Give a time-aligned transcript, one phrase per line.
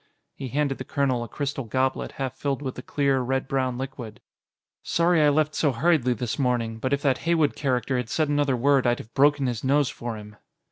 [0.33, 4.19] He handed the colonel a crystal goblet half filled with the clear, red brown liquid.
[4.81, 8.57] "Sorry I left so hurriedly this morning, but if that Heywood character had said another
[8.57, 10.37] word I'd have broken his nose for him."